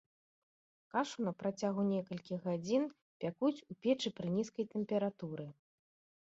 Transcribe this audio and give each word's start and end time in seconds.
Кашу 0.93 1.17
на 1.27 1.33
працягу 1.41 1.81
некалькіх 1.89 2.39
гадзін 2.47 2.87
пякуць 3.25 3.63
у 3.75 3.79
печы 3.85 4.09
пры 4.21 4.27
нізкай 4.39 4.65
тэмпературы. 4.73 5.47